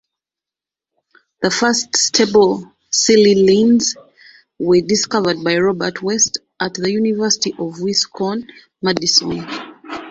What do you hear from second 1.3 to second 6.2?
The first stable silylenes were discovered by Robert